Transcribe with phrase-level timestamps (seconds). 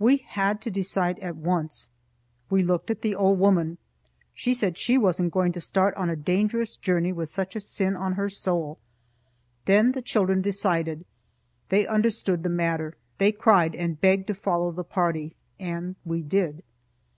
[0.00, 1.90] We had to decide at once.
[2.50, 3.78] We looked at the old woman.
[4.34, 7.94] She said she wasn't going to start on a dangerous journey with such a sin
[7.94, 8.80] on her soul.
[9.66, 11.04] Then the children decided.
[11.68, 12.96] They understood the matter.
[13.18, 15.36] They cried and begged to follow the party.
[15.60, 16.64] And we did.